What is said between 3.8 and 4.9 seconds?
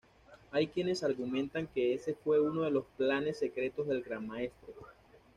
del Gran Maestre.